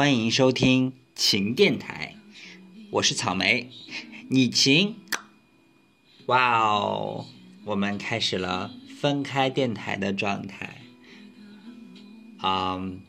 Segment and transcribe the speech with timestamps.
[0.00, 2.14] 欢迎收听晴电台，
[2.90, 3.68] 我是草莓，
[4.30, 4.96] 你晴？
[6.24, 7.26] 哇哦，
[7.66, 10.78] 我们开始了分开电台的状态。
[12.42, 13.02] 嗯，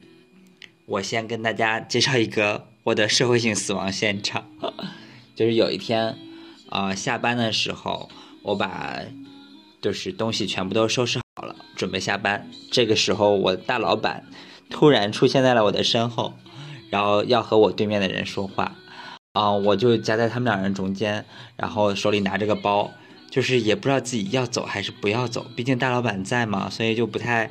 [0.85, 4.51] 我先跟大家介绍一个我的社会性死亡现场，
[5.33, 6.17] 就是有一天，
[6.71, 8.09] 呃，下班的时候，
[8.41, 8.99] 我把
[9.81, 12.51] 就是东西全部都收拾好了，准备下班。
[12.69, 14.25] 这个时候，我大老板
[14.69, 16.33] 突然出现在了我的身后。
[16.91, 18.75] 然后要和我对面的人说话，
[19.31, 22.91] 啊，我就夹在他们两人中间，然后手里拿着个包，
[23.29, 27.49] 就是也不知道自己要走还是不要走，毕竟大老板在嘛，所以就不太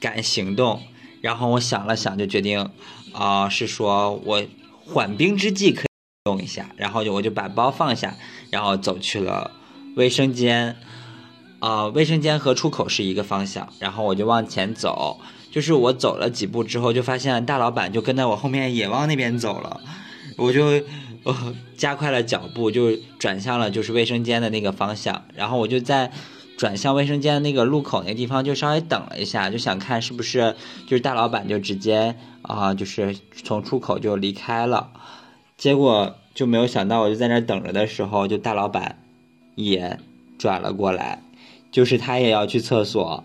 [0.00, 0.80] 敢行动。
[1.20, 2.70] 然后我想了想，就决定，
[3.12, 4.42] 啊，是说我
[4.86, 8.16] 缓兵之计可以用一下，然后我就把包放下，
[8.50, 9.50] 然后走去了
[9.96, 10.76] 卫生间，
[11.58, 15.20] 啊，卫生间和出口是一个方向，然后我就往前走。
[15.50, 19.80] 就是我走了几步之后，就发现大老板就跟在我后面也往那边走了，
[20.36, 20.80] 我就
[21.24, 25.24] 呃加快了脚步，就转向了就是卫生间的那个方向。
[25.34, 26.12] 然后我就在
[26.56, 30.54] 转向卫生间那个路口那地方就稍微等了一下，就想看是不是
[30.86, 34.92] 就是大老板就直接啊就是从出口就离开了。
[35.56, 38.98] 结果就没有想到，我就在那等着的时候，就大老板
[39.56, 39.98] 也
[40.38, 41.22] 转了过来，
[41.72, 43.24] 就是他也要去厕所。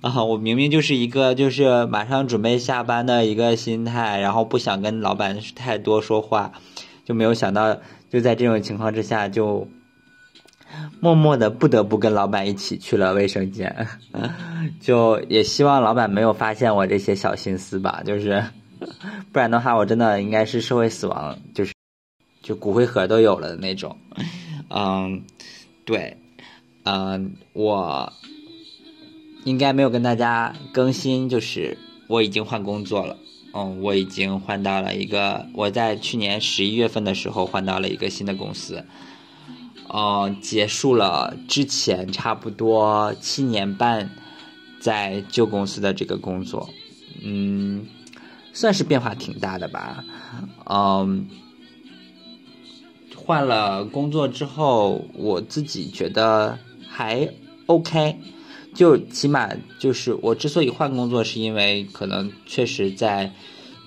[0.00, 6.52] 啊，我明明就是一个就是马上准备下班的一个心态，然后不想跟老板太多说话，
[7.04, 7.78] 就没有想到
[8.10, 9.68] 就在这种情况之下，就
[11.00, 13.86] 默默的不得不跟老板一起去了卫生间，
[14.80, 18.44] 就也希望老板没有发现我这些小心思吧，就是
[19.32, 21.72] 不然的话，我真的应该是社会死亡，就是
[22.42, 23.96] 就骨灰盒都有了的那种。
[24.70, 25.24] 嗯，
[25.84, 26.16] 对，
[26.84, 28.12] 嗯，我。
[29.44, 33.16] 应该没有跟大家更新，就是我已经换工作了，
[33.52, 38.84] 嗯，我已经换到了一个我在去年十一月份的时候换到了一个新的公司，
[39.88, 44.10] 哦，结束了之前差不多七年半
[44.80, 46.70] 在旧公司的这个工作，
[47.22, 47.86] 嗯，
[48.54, 50.04] 算是变化挺大的吧，
[50.64, 51.28] 嗯，
[53.14, 57.28] 换了工作之后，我自己觉得还
[57.66, 58.16] OK。
[58.74, 59.48] 就起码
[59.78, 63.32] 就是我之所以换工作，是因为可能确实在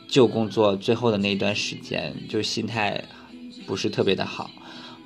[0.07, 3.03] 旧工作最后的那一段时间，就心态
[3.65, 4.49] 不是特别的好，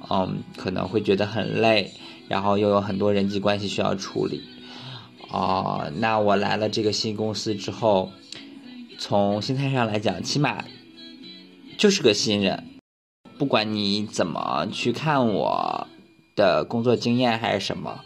[0.09, 1.91] 嗯，可能会觉得很累，
[2.27, 4.43] 然后又有很多人际关系需要处理，
[5.31, 8.11] 哦，那我来了这个新公司之后，
[8.99, 10.63] 从心态上来讲，起码
[11.79, 12.63] 就是个新人，
[13.39, 15.87] 不管你怎么去看我
[16.35, 18.01] 的工作经验还是什么。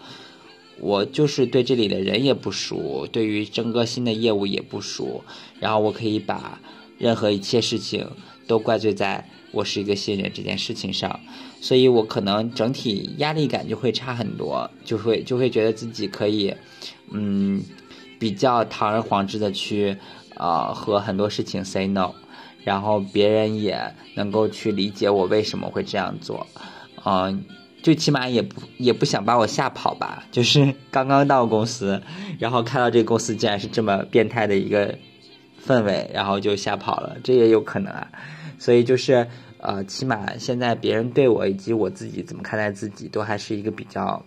[0.79, 5.23] 我就是对这里的人也不熟，对于整个新的业务也不熟，
[5.59, 6.59] 然后我可以把
[6.97, 8.09] 任何一切事情
[8.45, 11.19] 都怪罪在我是一个新人这件事情上，
[11.61, 16.53] 所以我可能整体压力感就会差很多，就会就会觉得自己可以，
[17.11, 17.63] 嗯，
[18.19, 19.97] 比较堂而皇之的去，
[20.35, 22.11] 呃，和很多事情 say no，
[22.65, 26.45] 然后别人也能够去理解我为什么会这样做，
[27.05, 27.45] 嗯。
[27.85, 32.01] 最起码也不也不想把我吓跑吧，就是刚刚到公司，
[32.39, 34.97] 然后看到这个公司竟然是这么变态的一个
[35.63, 38.11] 氛围，然后就吓跑了，这也有可能啊。
[38.57, 39.27] 所以就是
[39.59, 44.25] 呃，起码现在别人对我以及我自己怎么看待自己，都还是一个比较，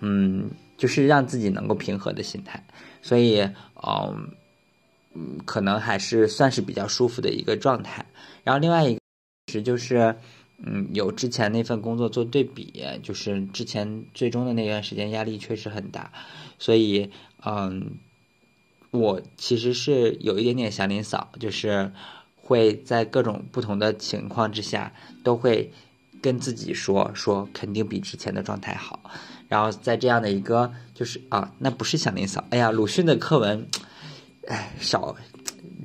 [0.00, 2.60] 嗯，就是让自己能够平和的心态。
[3.02, 3.40] 所以
[3.86, 4.28] 嗯
[5.14, 8.04] 嗯，可能还是算是比较舒服的一个状态。
[8.42, 9.00] 然后另外一个
[9.52, 10.16] 是就是。
[10.62, 16.12] 嗯，有之前那份工作做对比，就是之前最终的那段时间压力确实很大，
[16.58, 17.10] 所以
[17.44, 17.92] 嗯，
[18.90, 21.92] 我其实是有一点点祥林嫂，就是
[22.36, 24.92] 会在各种不同的情况之下，
[25.24, 25.72] 都会
[26.20, 29.00] 跟自己说说肯定比之前的状态好，
[29.48, 33.66] 然后在这样的一个就是啊，那不是祥林嫂，哎呀，鲁迅的课文，
[34.46, 35.16] 哎少。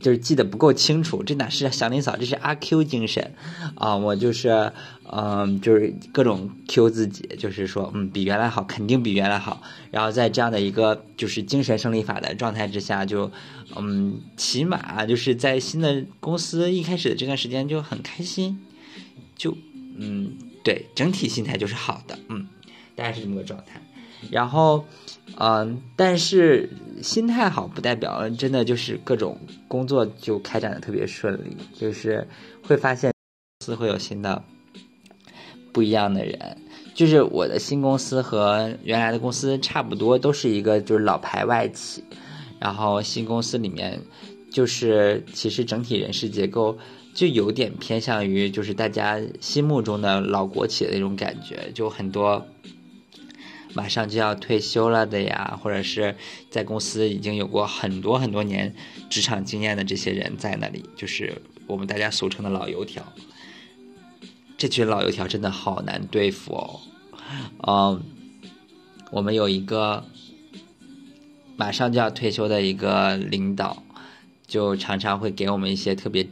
[0.06, 3.34] 就是记得不够清楚，这哪是祥林嫂，这是阿 Q 精神，
[3.74, 4.72] 啊，我就是，
[5.12, 9.64] 嗯，就是各种 Q 自己，就是说，嗯，比原来好，肯定比原来好。
[9.90, 13.32] 然后在这样的一个就是精神胜利法的状态之下，就，
[13.76, 18.60] 嗯，起码就是在新的公司一开始的这段时间就很开心，
[19.36, 19.58] 就，
[19.98, 22.46] 嗯，对，整体心态就是好的，嗯，
[22.96, 23.82] 大概是这么个状态。
[24.32, 24.86] 然后，
[25.38, 26.70] 嗯，但是
[27.02, 29.38] 心态好不代表真的就是各种
[29.68, 32.28] 工作就开展的特别顺利，就是
[32.64, 33.12] 会发现
[33.60, 34.44] 公司会有新的
[35.74, 36.58] 不一样的人。
[36.94, 42.02] 就是我的新公司和原来的公司差不多，都是一个就是老牌外企，
[42.58, 44.00] 然后新公司里面
[44.50, 46.78] 就是其实整体人事结构
[47.14, 52.48] 就有点偏向于就是大家心目中的老国企的那种感觉，就很多
[53.76, 56.16] 马上就要退休了的呀，或者是
[56.50, 58.74] 在公司已经有过很多很多年
[59.10, 63.04] 职场经验的这些人在那里，就是我们大家俗称的老油条。
[64.58, 66.80] 这群老油条真的好难对付哦。
[67.68, 68.02] 嗯，
[69.12, 70.06] 我们有一个
[71.58, 73.84] 马上就要退休的一个领导，
[74.48, 76.26] 就常常会给我们一些特别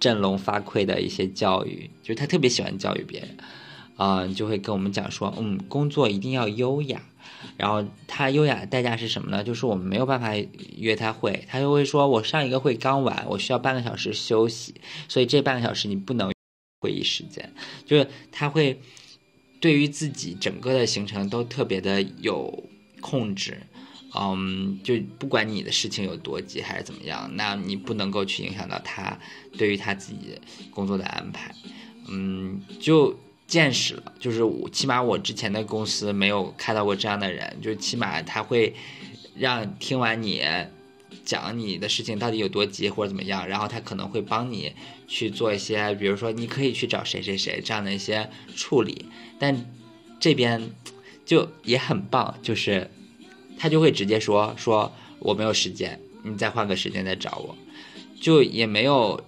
[0.00, 3.36] 振聋发聩的一些教育，就是他特别喜欢教育别人，
[3.96, 7.02] 啊，就会跟我们讲说，嗯，工作一定要优雅，
[7.56, 9.42] 然后他优雅的代价是什么呢？
[9.42, 10.32] 就是我们没有办法
[10.76, 14.74] 约他会，他就会说，我上一个会刚完，我需要半个小时休息，
[15.08, 16.32] 所以这半个小时你不能
[16.80, 17.52] 会议时间，
[17.84, 18.80] 就是他会。
[19.58, 22.68] 对于自己整个的行程都特别的有
[23.00, 23.58] 控制，
[24.14, 29.18] 嗯，就不管你的事情有多急还是怎么样，那你不能够去影响到他
[29.56, 30.38] 对于他自己
[30.70, 31.54] 工作的安排，
[32.06, 38.74] 嗯，就见识了，就是我起码我之前的公司没有看到过这样的人，就起码他会
[39.36, 40.42] 让听完你。
[41.24, 44.72] 讲你的事情到底有多急或者怎么样，然后他可能会帮你
[45.08, 49.06] 去做一些，比如说你可以去找谁谁谁这样的一些处理，
[49.36, 49.66] 但
[50.20, 50.70] 这边
[51.24, 52.88] 就也很棒，就是
[53.58, 57.56] 他就会直接说说我没有时间，你再换个时间再找我，
[58.20, 59.20] 就也没有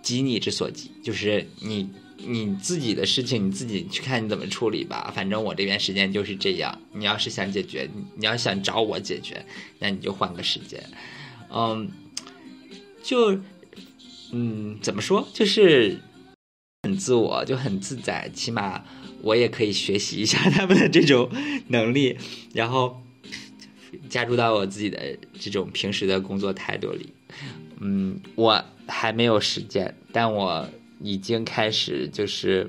[0.00, 1.90] 急你之所急，就是你。
[2.26, 6.78] 你自己的事情你自己去看你怎么处理吧，反正我这边时间就是这样。
[6.92, 9.46] 你要是想解决，你要想找我解决，
[9.78, 10.82] 那你就换个时间。
[11.50, 11.90] 嗯，
[13.02, 13.40] 就
[14.32, 16.00] 嗯，怎么说，就是
[16.82, 18.28] 很自我，就很自在。
[18.34, 18.84] 起码
[19.22, 21.30] 我也可以学习一下他们的这种
[21.68, 22.18] 能力，
[22.52, 23.00] 然后
[24.10, 27.12] 加入到我自己的这种平时的工作态度里。
[27.80, 30.68] 嗯，我还没有时间，但我。
[31.00, 32.68] 已经开始就是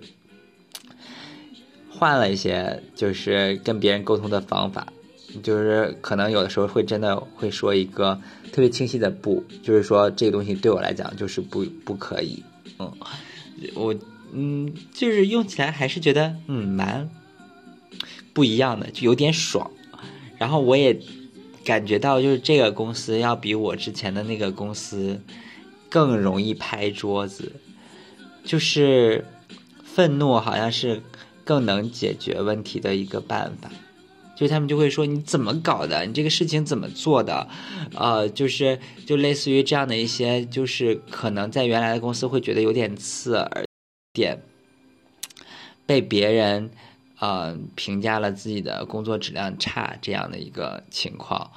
[1.90, 4.94] 换了一些，就是跟别人沟通的方法，
[5.44, 8.22] 就是可能有的时候会真的会说一个
[8.52, 12.44] 特别清晰的不，就是说这个东西对我来讲就是不不可以，
[12.78, 12.92] 嗯，
[13.76, 13.96] 我
[14.32, 17.10] 嗯就是用起来还是觉得嗯蛮
[18.32, 19.70] 不一样的，就有点爽，
[20.38, 20.98] 然后我也
[21.66, 25.20] 感觉到就是这个公司要比我之前的那个公司
[25.90, 27.52] 更容易拍桌子。
[28.50, 29.24] 就是
[29.84, 31.04] 愤怒，好像是
[31.44, 33.69] 更能解决问题的一个办法。
[34.36, 36.04] 就他们就会说：“你怎么搞的？
[36.07, 37.48] 你这个事情怎么做的？”
[37.94, 43.66] 呃，就是就类似于这样的一些，就是可能在原来的公司会觉得有点刺耳，
[44.13, 44.42] 点
[45.86, 46.72] 被别人
[47.19, 51.51] 呃评价了自己的工作质量差这样的一个情况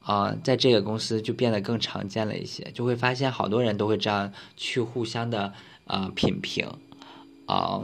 [0.00, 5.52] 啊，在这个公司就变得更常见了一些，就会发现好多人都会这样去互相的。
[5.88, 6.68] 啊，品评，
[7.46, 7.82] 啊，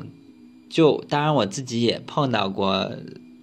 [0.68, 2.92] 就当然我自己也碰到过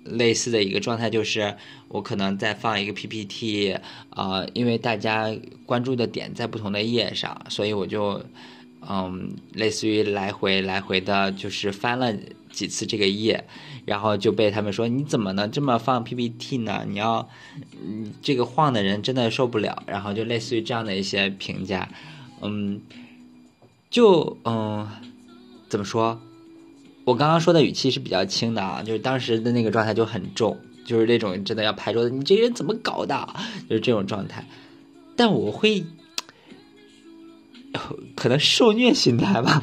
[0.04, 1.56] 类似的一个状态，就是
[1.88, 3.76] 我可能在放一个 PPT，
[4.12, 8.24] 啊，因为大家关注的点在不同的页上，所以我就，
[8.88, 12.14] 嗯，类似于来回来回的，就是翻了
[12.52, 13.44] 几次这个页，
[13.86, 16.86] 然后就被他们说你怎么能这么放 PPT 呢？
[16.88, 17.28] 你要，
[17.84, 21.90] 嗯，这个晃的人真的受不了，然后就类似于这样的一些评价，
[22.42, 22.80] 嗯。
[23.92, 24.88] 就嗯，
[25.70, 26.20] 怎么说？
[27.04, 33.28] 我刚刚说的语气是比较轻的啊，就是当时的那个状态就很重，就是那种真的要拍桌子，你这人怎么搞的？
[33.68, 34.48] 就是这种状态。
[35.18, 35.84] 但我会，
[38.16, 39.60] 可能受虐心态吧。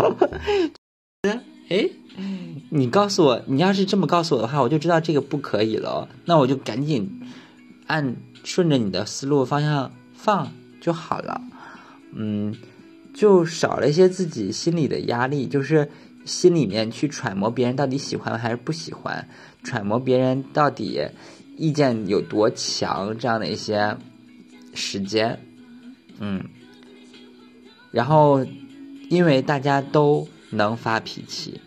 [1.71, 1.89] 哎，
[2.71, 6.09] 你告诉我，你要是这么告诉我的话，我就知道这个不可以了。
[6.27, 7.23] 那我就赶紧
[7.87, 11.41] 按顺着你的思路方向放就好了。
[12.15, 12.55] 嗯。
[13.15, 15.91] 就少了一些自己心里的压力，就是
[16.25, 19.29] 心里面去揣摩别人到底喜欢还是不喜欢，
[19.65, 21.00] 揣摩别人到底
[21.57, 23.97] 意见有多强这样的一些
[24.75, 25.41] 时间，
[26.21, 26.45] 嗯，
[27.91, 28.47] 然后
[29.09, 31.61] 因为大家都能发脾气，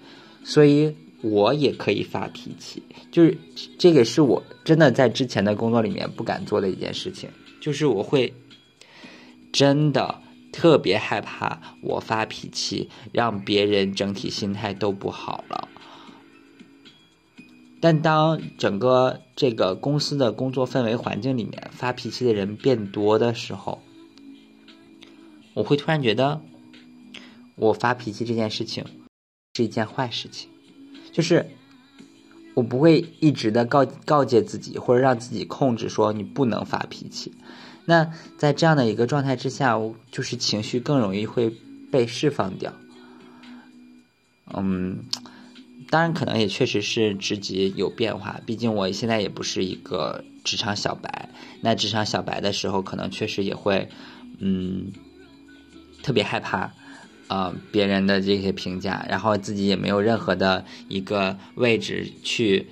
[0.43, 2.81] 所以我也可以发脾气，
[3.12, 3.38] 就是
[3.77, 7.29] 这个是我真的在之前的工作里面不敢做的一件事情，
[7.60, 8.33] 就是我会
[9.51, 10.21] 真的。
[10.51, 15.67] 特别害怕我发脾气，让别人整体心态都不好了。
[17.79, 23.81] 但当整个这个公司的工作氛围环境里面发脾气的人变多的时候，
[25.55, 26.41] 我会突然觉得，
[27.55, 28.86] 我发脾气这件事情
[29.55, 30.50] 是一件坏事情。
[31.12, 31.50] 就是
[32.53, 37.34] 我不会一直的告告诫自己，或者让自己控制说你不能发脾气。
[37.85, 39.77] 那在这样的一个状态之下，
[40.11, 41.51] 就是情绪更容易会
[41.91, 42.73] 被释放掉。
[44.53, 45.05] 嗯，
[45.89, 51.29] 当然可能也确实是职级有变化，毕竟我现在也不是一个职场小白。
[51.61, 53.89] 那职场小白的时候，可能确实也会，
[54.39, 54.91] 嗯，
[56.03, 56.71] 特别害怕，
[57.29, 62.67] 呃，别人的这些评价，然后自己也没有任何的一个位置去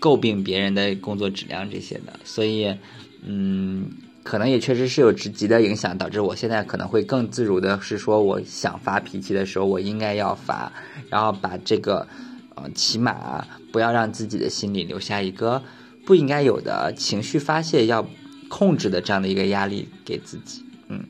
[0.00, 2.76] 诟病别人的工作质量这些的，所以，
[3.22, 3.90] 嗯。
[4.28, 10.70] 可能也确实是有职级的影响，导致我现在可能会更自如的是说，我想发脾气的时候，我应该要发，
[11.08, 12.06] 然后把这个，
[12.54, 13.42] 呃，起码
[13.72, 15.62] 不要让自己的心里留下一个
[16.04, 18.06] 不应该有的情绪发泄要
[18.50, 20.62] 控制的这样的一个压力给自己。
[20.88, 21.02] 嗯，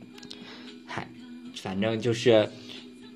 [0.87, 1.09] 嗨，
[1.61, 2.49] 反正就是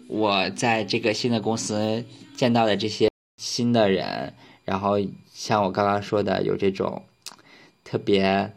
[0.08, 2.04] 我在这个新的公司
[2.34, 4.98] 见到的这些新的人，然后
[5.32, 7.04] 像我刚刚说的，有这种
[7.84, 8.52] 特别。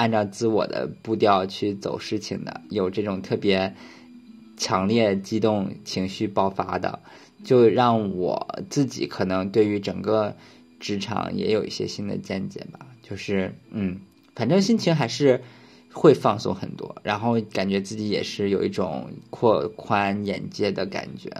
[0.00, 3.74] 按照自我的步调去走事情的，有这种特别
[4.56, 7.00] 强烈激动情绪爆发的，
[7.44, 10.34] 就让我自己可能对于整个
[10.78, 12.86] 职场也有一些新的见解吧。
[13.02, 14.00] 就是，嗯，
[14.34, 15.42] 反正心情还是
[15.92, 21.30] 会放松很多，然后感觉自己也是有一种扩宽眼界的感觉。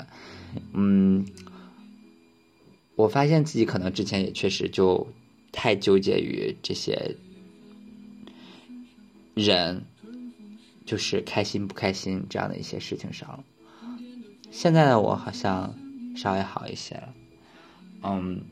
[0.74, 1.24] 嗯，
[2.94, 5.06] 我发现自己可能之前也确实就
[5.50, 7.16] 太纠结于这些。
[9.40, 9.84] 人
[10.86, 13.44] 就是开心不开心这样的一些事情上了，
[14.50, 15.74] 现在的我好像
[16.16, 17.14] 稍微好一些了。
[18.02, 18.42] 嗯，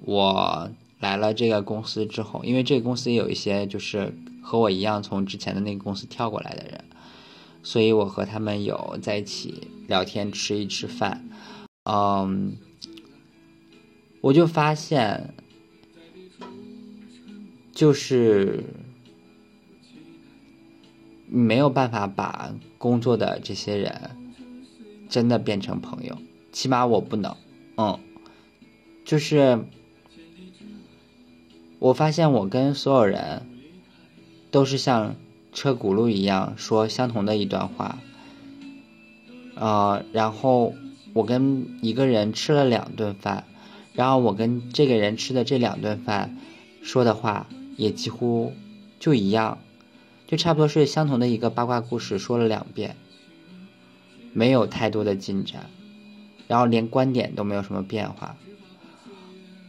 [0.00, 6.84] 我来了这个公司之后，因为这个公司有一些就是和我一样从之前的那个公司跳过来的人，
[7.62, 11.26] 所以我和他们有在一起聊天吃一吃饭。
[11.84, 12.56] 嗯，
[14.20, 15.34] 我就发现，
[17.72, 18.64] 就是。
[21.32, 24.10] 你没有办法把工作的这些人
[25.08, 26.18] 真的变成朋友，
[26.50, 27.36] 起码我不能。
[27.76, 27.98] 嗯，
[29.04, 29.64] 就是
[31.78, 33.46] 我发现我跟所有人
[34.50, 35.14] 都是像
[35.52, 37.98] 车轱辘一样说相同的一段话，
[39.54, 40.74] 呃，然后
[41.14, 43.44] 我跟一个人吃了两顿饭，
[43.94, 46.36] 然后我跟这个人吃的这两顿饭
[46.82, 47.46] 说的话
[47.76, 48.52] 也几乎
[48.98, 49.58] 就一样。
[50.30, 52.94] 就差不多是相同的一个八卦故事说了两遍，
[54.32, 55.68] 没有太多的进展，
[56.46, 58.36] 然后连观点都没有什么变化。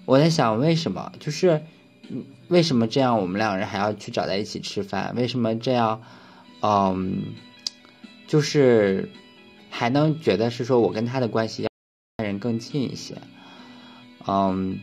[0.05, 1.11] 我在想为什么？
[1.19, 1.63] 就是
[2.47, 3.19] 为什么这样？
[3.19, 5.15] 我们两个人还要去找在一起吃饭？
[5.15, 6.03] 为什么这样？
[6.61, 7.33] 嗯，
[8.27, 9.09] 就是
[9.71, 13.15] 还能觉得是说我跟他的关系要人更近一些。
[14.27, 14.79] 嗯，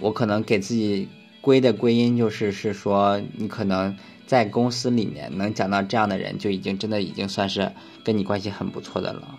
[0.00, 1.08] 我可能给自己
[1.40, 3.96] 归的归因就是是说你可能。
[4.26, 7.70] 在公司里面能讲到这样的人，就已经真的已经算是
[8.02, 9.38] 跟你关系很不错的了。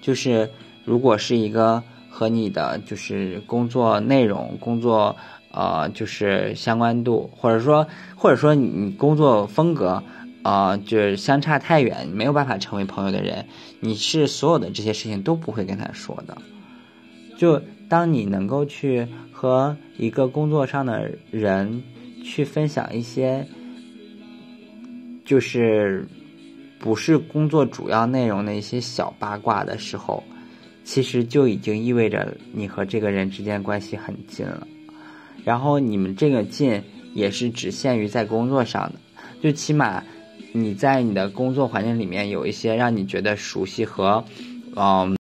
[0.00, 0.50] 就是
[0.84, 5.16] 如果是一个和你的就是工作内容、工作
[5.50, 10.02] 呃就是相关度，或者说或者说你工作风格
[10.42, 13.46] 啊，就是相差太远，没有办法成为朋友的人，
[13.80, 16.38] 你是所有的这些事情都不会跟他说的。
[17.36, 21.82] 就当你能够去和一个工作上的人
[22.24, 23.46] 去分享一些。
[25.28, 26.08] 就是
[26.78, 30.24] 不是工作主要内容的一些小八卦的时候，
[30.84, 34.66] 其实就已经意味着你和这个人之间关系很近了。
[35.44, 36.82] 然后你们这个近
[37.12, 38.94] 也是只限于在工作上的，
[39.42, 40.02] 就起码
[40.52, 44.24] 你在你的工作环境里面有一些让你觉得熟悉和
[44.76, 45.14] 嗯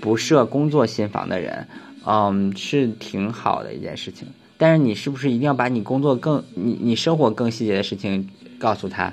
[0.00, 1.68] 不设工作心房的人，
[2.06, 4.26] 嗯是挺好的一件事情。
[4.56, 8.26] 但是你是不是一定要把你工作更你你生活更细节的事情
[8.58, 9.12] 告诉他？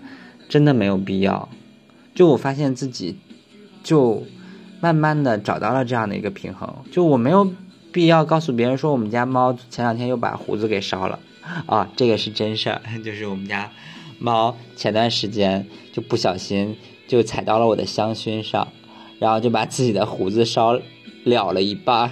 [0.50, 1.48] 真的没有必要，
[2.13, 3.15] 就我发现自己，
[3.84, 4.25] 就
[4.82, 7.53] 慢慢的找到了这样的一个平衡，就我没有
[7.91, 11.20] 必要告诉别人说我们家猫前两天又把胡子给烧了，
[11.68, 13.72] 啊，这个是真事儿， 就是我们家
[14.20, 16.75] 猫前段时间就不小心
[17.08, 18.68] 就踩到了我的香薰上，
[19.20, 20.74] 然后就把自己的胡子烧
[21.24, 22.12] 了了一半，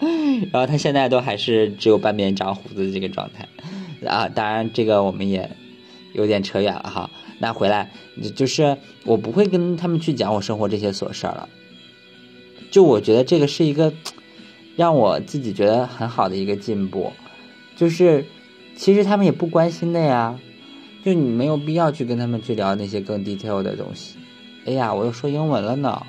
[0.52, 3.48] 然后它现在都还是只有半边长胡子的这个状态，
[4.06, 5.50] 啊，当然这个我们也
[6.12, 7.10] 有点扯远了哈。
[7.38, 7.90] 那回来，
[8.36, 11.48] 就是我不会跟他们去讲我生活这些琐事儿了。
[12.70, 13.92] 就我觉得这个是一个
[14.76, 17.12] 让我自己觉得很好的一个进步，
[17.76, 18.26] 就是
[18.76, 20.38] 其实他们也不关心的呀，
[21.04, 24.16] 就你没有必要去跟他们去聊那些更 detail 的东西。
[24.66, 26.06] 哎呀，我又说英文了呢，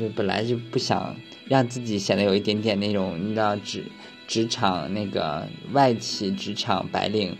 [0.00, 1.14] 就本来就不想
[1.46, 3.84] 让自己显得有一点点那种你知道职
[4.26, 7.36] 职场那个外企职场白领。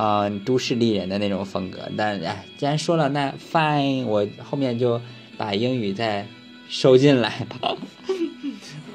[0.00, 1.90] 嗯，都市丽人的那种风格。
[1.96, 5.00] 但哎，既然说了，那 fine，我后面就
[5.36, 6.24] 把英语再
[6.68, 7.76] 收进来吧。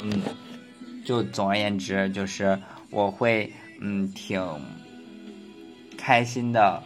[0.02, 0.22] 嗯，
[1.04, 2.58] 就总而言之，就是
[2.90, 4.42] 我会嗯挺
[5.98, 6.82] 开心的，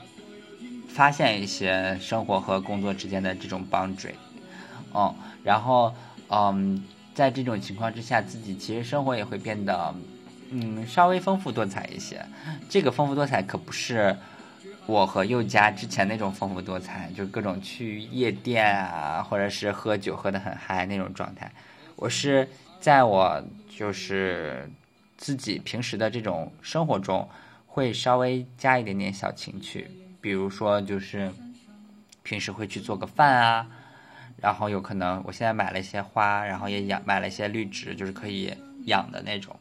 [0.87, 4.15] 发现一些生活和工作之间的这种 boundary。
[4.95, 5.93] 嗯，然后
[6.29, 6.83] 嗯，
[7.13, 9.93] 在这种情况之下，自己其实生活也会变得。
[10.49, 12.25] 嗯，稍微丰富多彩一些。
[12.69, 14.15] 这个丰富多彩可不是
[14.85, 21.51] 我和佑佳之前那种丰富多彩，就各种去夜店啊，或者是喝酒喝得很嗨那种状态。
[21.97, 22.47] 我是
[22.79, 24.69] 在我就是
[25.17, 27.27] 自己平时的这种生活中，
[27.65, 29.89] 会稍微加一点点小情趣，
[30.21, 31.29] 比如说就是
[32.23, 33.67] 平时会去做个饭啊，
[34.37, 38.53] 然后有可能我现在买了一些花，然后也养买了一些绿植，就是可以
[38.85, 39.53] 养的那种。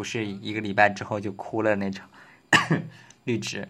[0.00, 2.02] 不是一个礼拜之后就哭了那种
[3.24, 3.68] 绿植，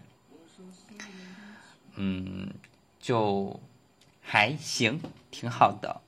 [1.97, 2.53] 嗯，
[3.01, 3.59] 就
[4.21, 5.99] 还行，挺好的，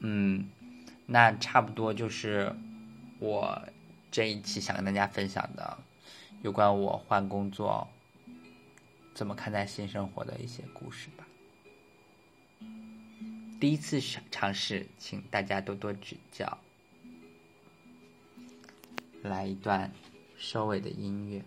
[0.00, 0.50] 嗯，
[1.06, 2.54] 那差不多就是
[3.18, 3.66] 我
[4.10, 5.78] 这一期想跟大家分享的
[6.42, 7.88] 有关我换工作
[9.14, 11.24] 怎么看待新生活的一些故事吧。
[13.58, 13.98] 第一次
[14.30, 16.58] 尝试，请大家多多指教。
[19.28, 19.90] 来一段
[20.36, 21.42] 收尾的音乐。